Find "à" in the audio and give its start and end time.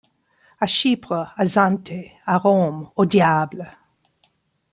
1.37-1.45, 2.25-2.39